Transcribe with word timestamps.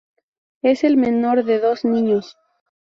Es 0.63 0.83
el 0.83 0.97
menor 0.97 1.43
de 1.43 1.59
dos 1.59 1.85
niños. 1.85 2.35